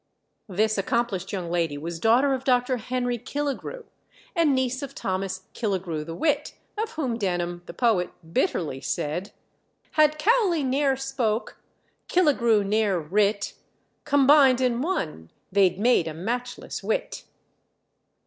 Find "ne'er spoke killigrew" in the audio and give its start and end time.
10.63-12.63